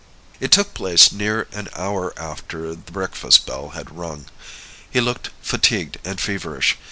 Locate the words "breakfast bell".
2.91-3.69